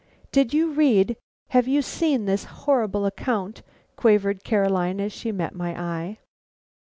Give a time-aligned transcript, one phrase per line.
[0.31, 1.15] "Did you read
[1.49, 3.61] have you seen this horrible account?"
[3.95, 6.17] quavered Caroline, as she met my eye.